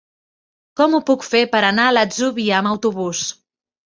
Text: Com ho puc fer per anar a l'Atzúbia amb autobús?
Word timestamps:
Com 0.79 0.95
ho 0.95 1.01
puc 1.09 1.25
fer 1.27 1.41
per 1.51 1.61
anar 1.67 1.85
a 1.89 1.91
l'Atzúbia 1.97 2.57
amb 2.61 2.71
autobús? 2.71 3.23